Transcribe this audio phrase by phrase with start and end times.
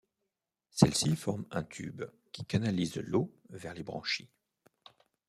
[0.71, 2.01] Celles-ci forment un tube
[2.31, 4.31] qui canalise l'eau vers les branchies.